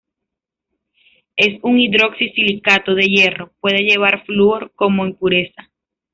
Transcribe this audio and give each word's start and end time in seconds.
Es 1.35 1.59
un 1.61 1.77
hidroxi-silicato 1.77 2.95
de 2.95 3.03
hierro 3.05 3.51
—puede 3.59 3.83
llevar 3.83 4.25
flúor 4.25 4.71
como 4.73 5.05
impureza—. 5.05 5.69